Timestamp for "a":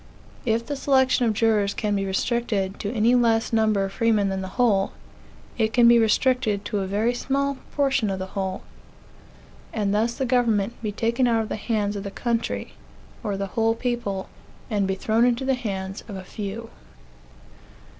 6.79-6.87, 16.15-16.23